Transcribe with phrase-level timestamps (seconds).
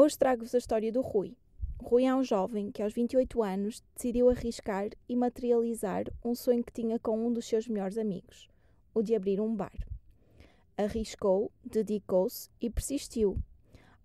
[0.00, 1.36] Hoje trago-vos a história do Rui.
[1.82, 6.72] Rui é um jovem que aos 28 anos decidiu arriscar e materializar um sonho que
[6.72, 8.48] tinha com um dos seus melhores amigos,
[8.94, 9.76] o de abrir um bar.
[10.76, 13.36] Arriscou, dedicou-se e persistiu.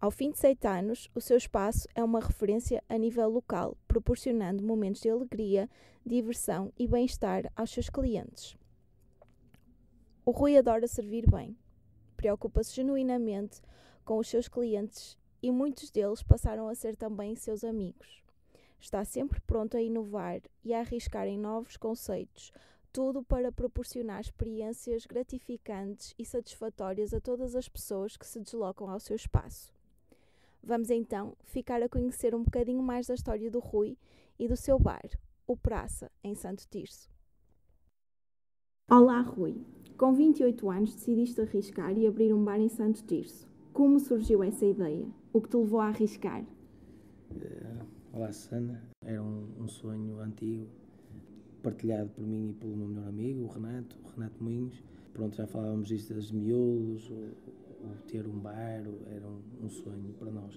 [0.02, 4.64] Ao fim de sete anos, o seu espaço é uma referência a nível local, proporcionando
[4.64, 5.70] momentos de alegria,
[6.04, 8.58] diversão e bem-estar aos seus clientes.
[10.26, 11.56] O Rui adora servir bem.
[12.18, 13.62] Preocupa-se genuinamente
[14.04, 18.24] com os seus clientes e muitos deles passaram a ser também seus amigos.
[18.80, 22.54] Está sempre pronto a inovar e a arriscar em novos conceitos,
[22.94, 29.02] tudo para proporcionar experiências gratificantes e satisfatórias a todas as pessoas que se deslocam ao
[29.02, 29.74] seu espaço.
[30.64, 33.98] Vamos então ficar a conhecer um bocadinho mais da história do Rui
[34.40, 35.10] e do seu bar,
[35.46, 37.12] o Praça, em Santo Tirso.
[38.90, 39.62] Olá, Rui.
[39.98, 43.53] Com 28 anos decidiste arriscar e abrir um bar em Santo Tirso.
[43.74, 45.04] Como surgiu essa ideia?
[45.34, 46.44] O que te levou a arriscar?
[47.32, 48.84] Uh, olá, Susana.
[49.04, 50.68] Era um, um, sonho antigo,
[51.64, 54.84] partilhado por mim e pelo meu melhor amigo, o Renato, o Renato Moinhos.
[55.12, 60.14] Pronto, já falávamos disto das miúdos, o, o ter um bar, era um, um sonho
[60.20, 60.56] para nós.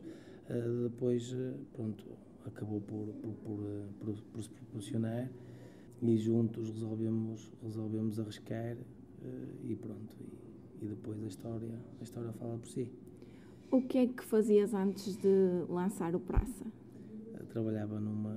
[0.50, 2.04] Uh, depois, uh, pronto,
[2.44, 3.58] acabou por, por, por,
[3.98, 5.30] por, por se proporcionar
[6.02, 8.76] e juntos resolvemos, resolvemos arriscar
[9.64, 10.14] e pronto.
[10.20, 12.92] E, e, depois a história, a história fala por si.
[13.70, 16.64] O que é que fazias antes de lançar o Praça?
[17.48, 18.36] Trabalhava numa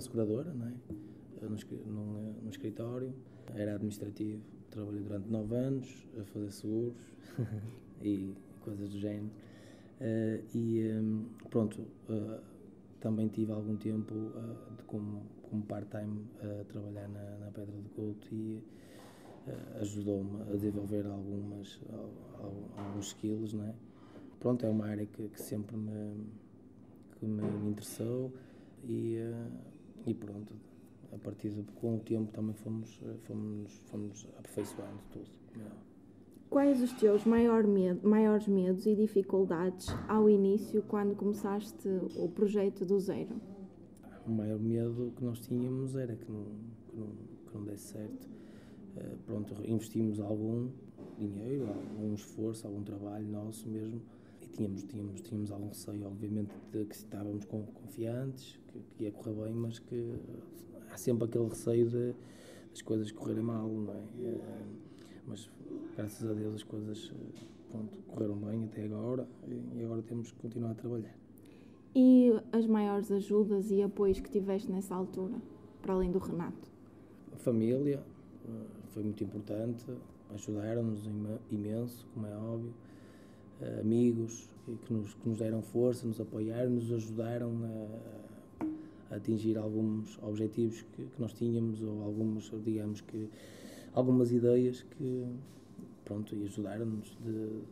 [0.00, 0.72] seguradora, não é?
[1.86, 3.14] Num, num escritório,
[3.54, 4.42] era administrativo.
[4.70, 6.96] Trabalhei durante nove anos a fazer seguros
[8.02, 9.30] e coisas do género.
[10.00, 12.40] Uh, e um, pronto, uh,
[13.00, 17.88] também tive algum tempo uh, de, como, como part-time a trabalhar na, na Pedra do
[17.90, 18.62] Couto e
[19.80, 21.80] ajudou-me a desenvolver algumas,
[22.76, 23.74] alguns skills, não é?
[24.40, 26.26] Pronto, é uma área que, que sempre me,
[27.16, 28.32] que me interessou
[28.84, 29.18] e,
[30.06, 30.54] e pronto,
[31.12, 35.28] a partir de, com o tempo também fomos, fomos, fomos aperfeiçoando tudo.
[36.48, 42.86] Quais os teus maior medo, maiores medos e dificuldades ao início, quando começaste o projeto
[42.86, 43.40] do zero?
[44.26, 46.44] O maior medo que nós tínhamos era que não,
[46.88, 47.06] que não,
[47.46, 48.28] que não desse certo
[48.96, 50.70] eh, pronto, investimos algum
[51.18, 54.00] dinheiro, algum esforço, algum trabalho nosso mesmo
[54.48, 59.34] e tínhamos, tínhamos, tínhamos algum receio, obviamente, de que estávamos confiantes, que, que ia correr
[59.34, 60.14] bem, mas que
[60.90, 62.14] há sempre aquele receio de
[62.72, 64.02] as coisas correrem mal, não é?
[64.20, 64.64] Eh,
[65.26, 65.50] mas
[65.96, 69.28] graças a Deus as coisas eh, pronto, correram bem até agora
[69.74, 71.16] e agora temos que continuar a trabalhar.
[71.94, 75.40] E as maiores ajudas e apoios que tiveste nessa altura,
[75.82, 76.70] para além do Renato?
[77.32, 78.02] A família,
[78.88, 79.84] foi muito importante,
[80.30, 81.06] ajudaram-nos
[81.50, 82.74] imenso, como é óbvio,
[83.80, 84.48] amigos
[84.86, 90.82] que nos, que nos deram força, nos apoiaram, nos ajudaram a, a atingir alguns objetivos
[90.82, 93.30] que, que, nós tínhamos ou algumas, digamos que,
[93.94, 95.26] algumas ideias que,
[96.04, 97.62] pronto, e ajudaram-nos de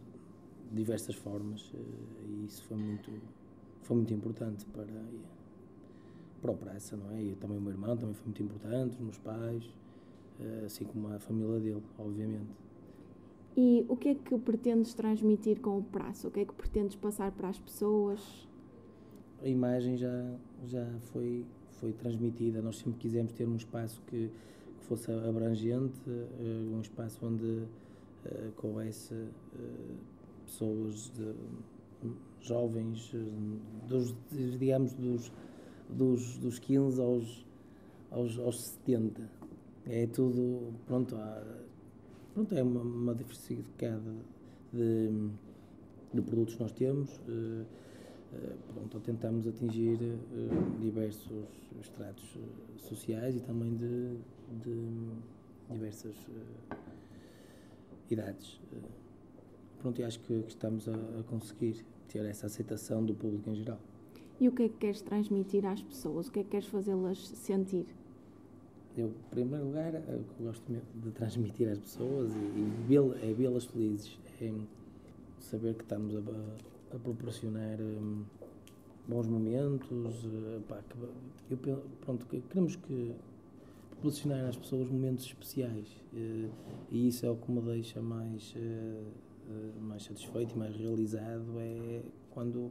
[0.72, 1.76] diversas formas uh,
[2.28, 3.10] e isso foi muito,
[3.82, 5.04] foi muito importante para,
[6.40, 7.22] para o Praça, não é?
[7.22, 9.64] E também o meu irmão também foi muito importante, os meus pais,
[10.40, 12.65] eh, assim como a família dele, obviamente.
[13.56, 16.28] E o que é que pretendes transmitir com o prazo?
[16.28, 18.20] O que é que pretendes passar para as pessoas?
[19.42, 20.34] A imagem já,
[20.66, 21.44] já foi,
[21.80, 22.60] foi transmitida.
[22.60, 24.30] Nós sempre quisemos ter um espaço que,
[24.78, 27.64] que fosse abrangente, uh, um espaço onde
[28.56, 29.30] coubesse uh,
[30.44, 31.32] pessoas de,
[32.40, 33.12] jovens,
[33.88, 34.14] dos,
[34.58, 35.32] digamos, dos,
[35.88, 37.46] dos, dos 15 aos,
[38.10, 39.36] aos, aos 70
[39.88, 41.42] é tudo, pronto, há,
[42.36, 44.14] pronto é uma, uma diversificada
[44.70, 45.08] de,
[46.12, 47.16] de produtos que nós temos.
[47.20, 47.64] Uh,
[48.34, 51.48] uh, pronto, tentamos atingir uh, diversos
[51.80, 52.36] estratos
[52.76, 54.18] sociais e também de,
[54.62, 54.76] de
[55.70, 56.14] diversas
[58.10, 58.60] idades.
[59.78, 63.54] pronto, e acho que, que estamos a, a conseguir ter essa aceitação do público em
[63.54, 63.80] geral.
[64.38, 66.28] E o que é que queres transmitir às pessoas?
[66.28, 67.86] O que é que queres fazê-las sentir?
[68.96, 70.62] Eu, em primeiro lugar, é o que gosto
[70.94, 74.52] de transmitir às pessoas e, e é vê-las felizes, é
[75.40, 78.24] saber que estamos a, a proporcionar um,
[79.06, 80.24] bons momentos.
[80.24, 80.80] Uh, pá,
[81.48, 83.14] que, eu, pronto, queremos que
[83.90, 86.50] proporcionar às pessoas momentos especiais uh,
[86.90, 88.54] e isso é o que me deixa mais,
[89.80, 92.70] mais satisfeito e mais realizado é quando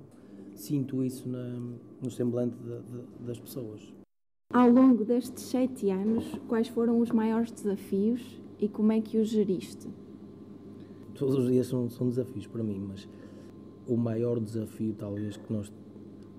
[0.55, 1.59] sinto isso na,
[2.01, 4.04] no semblante de, de, das pessoas.
[4.55, 9.27] Ao longo destes sete anos, quais foram os maiores desafios e como é que os
[9.27, 9.89] geriste?
[11.13, 13.05] Todos os dias são, são desafios para mim, mas
[13.85, 15.69] o maior desafio talvez que nós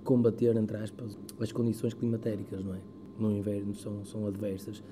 [0.03, 2.81] combater, entre aspas, as condições climatéricas, não é?
[3.19, 4.83] No inverno são, são adversas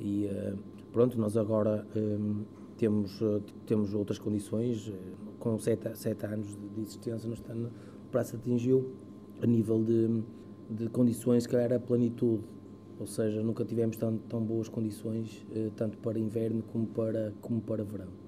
[0.00, 0.58] e uh,
[0.92, 2.42] pronto, nós agora um,
[2.76, 4.92] temos, uh, temos outras condições,
[5.38, 8.90] com sete, sete anos de existência, nós estamos, o prazo atingiu
[9.40, 10.20] a nível de,
[10.68, 12.55] de condições que era a plenitude,
[12.98, 15.44] ou seja, nunca tivemos tão, tão boas condições,
[15.76, 18.26] tanto para inverno como para, como para verão.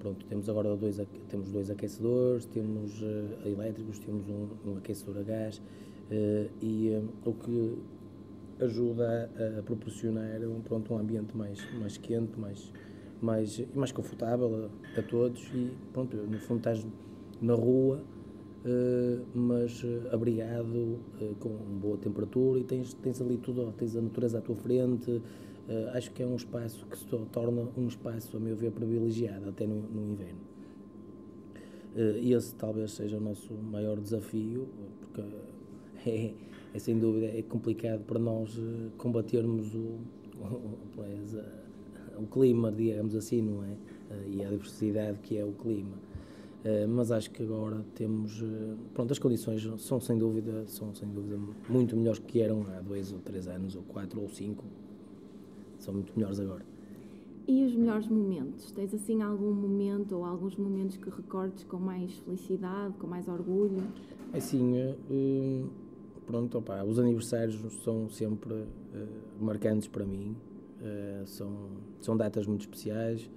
[0.00, 0.98] Pronto, temos agora dois,
[1.28, 6.90] temos dois aquecedores, temos uh, elétricos, temos um, um, aquecedor a gás uh, e
[7.22, 7.78] o que
[8.64, 12.72] ajuda a, a, proporcionar um, pronto, um ambiente mais, mais quente, mais,
[13.20, 16.86] mais, mais confortável a, a todos e pronto, no fundo estás
[17.38, 18.02] na rua,
[19.34, 20.98] mas abrigado,
[21.38, 21.48] com
[21.80, 25.22] boa temperatura e tens, tens ali tudo, tens a natureza à tua frente,
[25.94, 29.66] acho que é um espaço que se torna um espaço, a meu ver, privilegiado, até
[29.66, 30.40] no, no inverno.
[31.96, 34.68] Esse talvez seja o nosso maior desafio,
[35.00, 35.22] porque
[36.08, 36.34] é,
[36.74, 38.58] é sem dúvida é complicado para nós
[38.96, 39.98] combatermos o,
[40.38, 40.78] o,
[42.18, 43.76] o, clima, digamos assim, não é?
[44.28, 46.09] e a diversidade que é o clima.
[46.88, 48.42] Mas acho que agora temos,
[48.92, 53.12] pronto, as condições são sem dúvida, são sem dúvida muito melhores que eram há dois
[53.12, 54.64] ou três anos, ou quatro ou cinco,
[55.78, 56.64] são muito melhores agora.
[57.48, 58.70] E os melhores momentos?
[58.72, 63.82] Tens assim algum momento ou alguns momentos que recordes com mais felicidade, com mais orgulho?
[64.32, 65.68] Assim, uh,
[66.26, 68.66] pronto, opa, os aniversários são sempre
[69.40, 70.36] marcantes para mim,
[71.26, 71.50] são,
[72.00, 73.28] são datas muito especiais,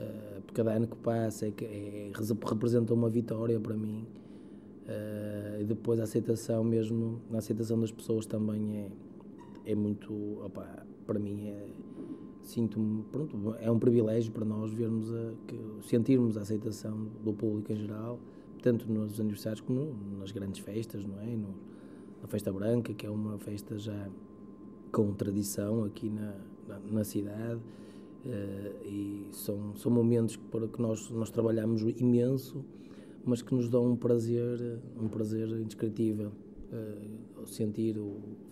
[0.00, 2.12] uh, cada ano que passa é, é,
[2.46, 4.06] representa uma vitória para mim.
[5.60, 10.12] e depois a aceitação mesmo, a aceitação das pessoas também é, é muito,
[10.44, 11.68] opa, para mim é
[12.42, 17.72] sinto-me, pronto, é um privilégio para nós vermos a, que, sentirmos a aceitação do público
[17.72, 18.18] em geral,
[18.62, 21.36] tanto nos aniversários como nas grandes festas, não é?
[21.36, 21.54] No,
[22.20, 24.08] na Festa Branca, que é uma festa já
[24.92, 26.34] com tradição aqui na,
[26.68, 27.60] na, na cidade, uh,
[28.84, 32.64] e são, são momentos para que nós, nós trabalhamos imenso,
[33.24, 36.32] mas que nos dão um prazer, um prazer indescritível.
[36.70, 37.96] Uh, sentir,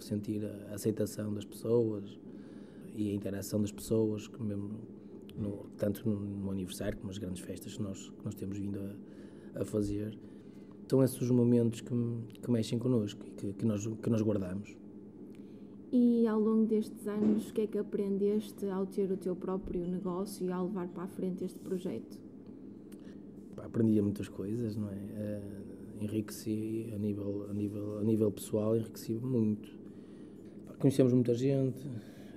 [0.00, 2.19] sentir a aceitação das pessoas,
[2.99, 4.70] e a interação das pessoas, que mesmo
[5.37, 9.62] no, tanto no, aniversário como nas grandes festas que nós, que nós temos vindo a,
[9.62, 10.19] a fazer.
[10.88, 11.94] São esses os momentos que,
[12.43, 14.76] que mexem connosco e que, que, nós, que nós guardamos.
[15.90, 19.87] E ao longo destes anos, o que é que aprendeste ao ter o teu próprio
[19.87, 22.19] negócio e ao levar para a frente este projeto?
[23.56, 24.94] Aprendi muitas coisas, não é?
[24.94, 29.76] Uh, enriqueci a nível, a, nível, a nível pessoal, enriqueci muito.
[30.79, 31.81] Conhecemos muita gente,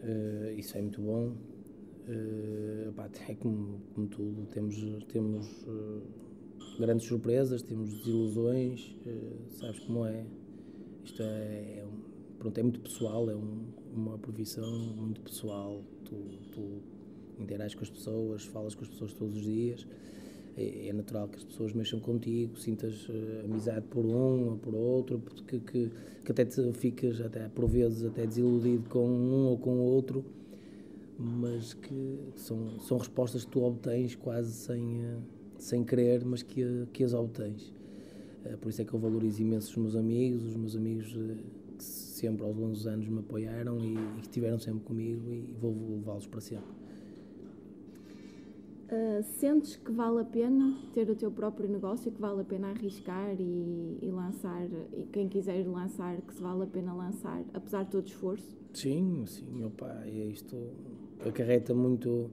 [0.04, 1.34] Uh, isso é muito bom.
[2.08, 4.76] Uh, pá, é como, como, tudo, temos,
[5.08, 6.02] temos uh,
[6.80, 8.96] grandes surpresas, temos desilusões,
[9.52, 10.26] sabes como é.
[11.04, 12.01] Isto é, é, um,
[12.42, 14.68] pronto, é muito pessoal, é um, uma profissão
[14.98, 15.84] muito pessoal.
[16.04, 16.16] Tu,
[16.52, 16.82] tu
[17.40, 19.86] interages com as pessoas, falas com as pessoas todos os dias.
[20.58, 24.74] É, é natural que as pessoas mexam contigo, sintas uh, amizade por um ou por
[24.74, 25.92] outro, porque que,
[26.26, 30.26] que até te ficas, até, por vezes, até desiludido com um ou com o outro,
[31.18, 35.22] mas que são, são respostas que tu obtens quase sem, uh,
[35.60, 37.72] sem querer, mas que, que as obtens.
[38.44, 41.16] Uh, por isso é que eu valorizo imenso os meus amigos, os meus amigos
[42.22, 46.28] sempre aos longos anos me apoiaram e, e que estiveram sempre comigo e vou levá-los
[46.28, 46.82] para sempre.
[48.92, 52.72] Uh, sentes que vale a pena ter o teu próprio negócio, que vale a pena
[52.72, 57.84] arriscar e, e, lançar, e quem quiser lançar, que se vale a pena lançar, apesar
[57.84, 58.58] de todo o esforço?
[58.74, 60.58] Sim, sim, opa, é isto
[61.26, 62.30] acarreta muito,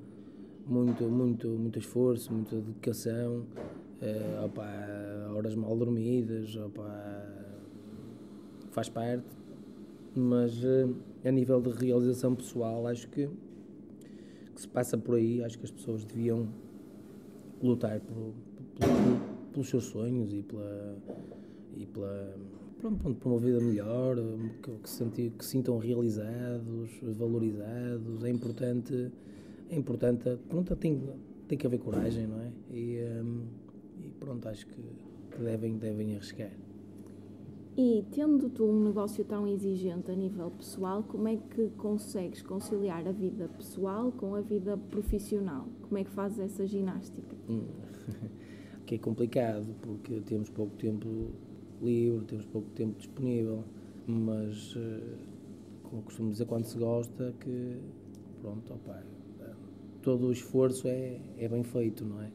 [0.67, 3.47] muito, muito, muito esforço, muita dedicação,
[4.03, 4.67] uh, opa,
[5.37, 7.25] horas mal dormidas, opa,
[8.73, 9.38] faz parte,
[10.15, 13.29] mas uh, a nível de realização pessoal, acho que
[14.59, 16.49] que se passa por aí, acho que as pessoas deviam
[17.63, 18.35] lutar por,
[19.53, 20.97] pelos seus sonhos e pela,
[21.77, 22.35] e pela
[22.81, 24.17] pronto, por uma vida melhor,
[24.61, 28.25] que, que, que sintam realizados, valorizados.
[28.25, 29.13] É importante,
[29.71, 31.01] é importante, pronto, tem,
[31.47, 32.51] tem que haver coragem, não é?
[32.73, 33.43] E, um,
[34.05, 34.83] e pronto, acho que
[35.41, 36.51] devem, devem arriscar.
[37.81, 43.07] E tendo tu um negócio tão exigente a nível pessoal, como é que consegues conciliar
[43.07, 45.69] a vida pessoal com a vida profissional?
[45.83, 47.37] Como é que fazes essa ginástica?
[47.49, 47.69] Hum.
[48.85, 51.31] que é complicado, porque temos pouco tempo
[51.81, 53.63] livre, temos pouco tempo disponível,
[54.09, 55.17] mas eh,
[55.85, 57.79] como costumo dizer quando se gosta que
[58.41, 59.05] pronto, opa,
[60.03, 62.33] todo o esforço é, é bem feito, não é?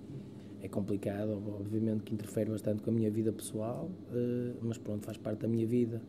[0.63, 5.17] É complicado, obviamente que interfere bastante com a minha vida pessoal, eh, mas pronto, faz
[5.17, 6.01] parte da minha vida.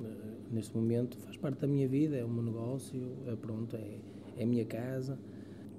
[0.00, 3.98] Eh, neste momento faz parte da minha vida, é o meu negócio, é, pronto, é,
[4.38, 5.18] é a minha casa.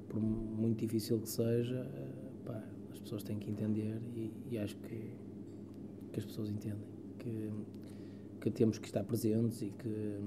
[0.07, 2.11] Por muito difícil que seja, eh,
[2.45, 5.11] pá, as pessoas têm que entender e, e acho que,
[6.13, 7.49] que as pessoas entendem que,
[8.39, 10.19] que temos que estar presentes e que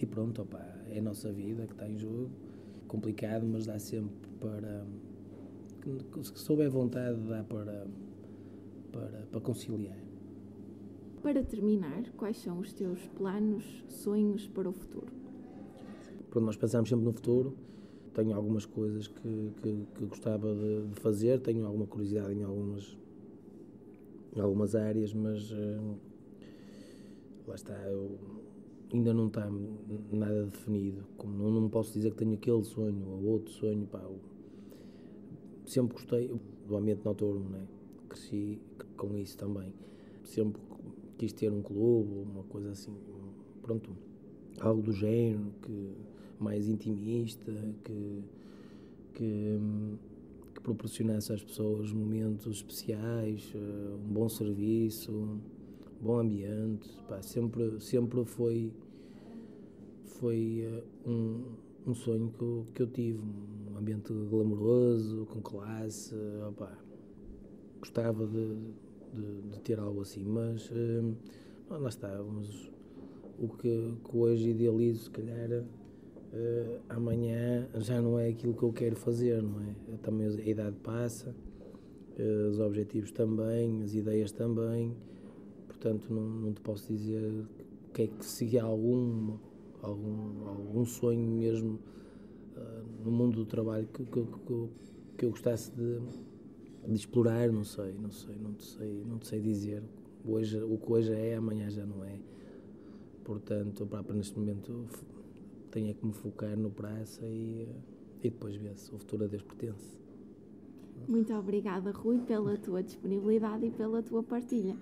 [0.00, 2.30] e pronto, opa, é a nossa vida que está em jogo.
[2.86, 4.86] Complicado, mas dá sempre para
[5.80, 7.86] que, souber vontade dá para,
[8.92, 9.98] para, para conciliar.
[11.22, 15.12] Para terminar, quais são os teus planos, sonhos para o futuro?
[16.30, 17.56] Pronto, nós pensamos sempre no futuro.
[18.14, 22.98] Tenho algumas coisas que, que, que gostava de, de, fazer, tenho alguma curiosidade em algumas,
[24.34, 25.96] em algumas áreas, mas uh,
[27.46, 28.18] lá está, eu,
[28.92, 29.48] ainda não está
[30.12, 31.04] nada definido.
[31.16, 34.00] Como não, não posso dizer que tenho aquele sonho ou outro sonho, pá,
[35.70, 36.30] sempre gostei
[36.66, 37.66] do ambiente noturno, né?
[38.08, 38.58] cresci
[38.96, 39.72] com isso também.
[40.24, 40.60] Sempre
[41.16, 42.92] quis ter um clube, uma coisa assim,
[43.62, 43.90] pronto,
[44.60, 45.92] algo do género, que,
[46.38, 47.52] mais intimista,
[47.84, 48.22] que,
[49.14, 49.58] que,
[50.54, 55.38] que proporcionasse às pessoas momentos especiais, eh, um bom serviço, um
[56.00, 56.88] bom ambiente.
[57.08, 58.72] Pá, sempre, sempre foi,
[60.04, 61.44] foi eh, um,
[61.86, 63.22] um sonho que eu, que eu tive,
[63.80, 66.14] ambiente glamouroso, com classe,
[66.46, 66.70] opa,
[67.80, 68.56] gostava de,
[69.12, 71.14] de, de, ter algo assim, mas hum,
[71.68, 72.70] lá está, mas
[73.38, 78.72] o que, que, hoje idealizo, se calhar, uh, amanhã já não é aquilo que eu
[78.72, 79.74] quero fazer, não é?
[80.02, 81.34] Também a idade passa,
[82.18, 84.94] uh, os objetivos também, as ideias também,
[85.66, 87.46] portanto não, não te posso dizer
[87.94, 89.38] que é que se há algum,
[89.82, 91.80] algum, algum sonho mesmo
[92.56, 94.68] uh, no mundo do trabalho que, que, que,
[95.18, 96.00] que eu gostasse de,
[96.86, 99.82] de, explorar, não sei, não sei, não te sei, não te sei dizer.
[100.24, 102.18] Hoje, o que hoje é, amanhã já não é.
[103.24, 104.86] Portanto, para, neste momento
[105.70, 107.68] tenho é que me focar no praça e,
[108.22, 109.98] e depois ver se o futuro a Deus pertence.
[111.08, 114.76] Muito obrigada, Rui, pela tua disponibilidade e pela tua partilha.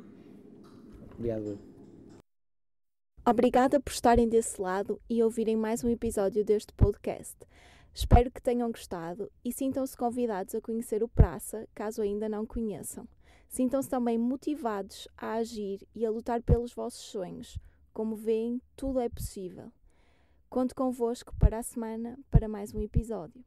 [1.14, 1.58] Obrigado.
[3.30, 7.36] Obrigada por estarem desse lado e ouvirem mais um episódio deste podcast.
[7.92, 13.06] Espero que tenham gostado e sintam-se convidados a conhecer o Praça, caso ainda não conheçam.
[13.46, 17.58] Sintam-se também motivados a agir e a lutar pelos vossos sonhos.
[17.92, 19.70] Como veem, tudo é possível.
[20.48, 23.44] Conto convosco para a semana para mais um episódio.